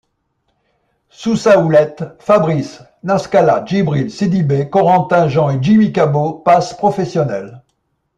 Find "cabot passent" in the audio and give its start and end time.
5.93-6.73